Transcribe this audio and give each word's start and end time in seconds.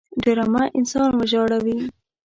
ډرامه 0.23 0.63
انسان 0.77 1.09
وژاړي 1.17 1.77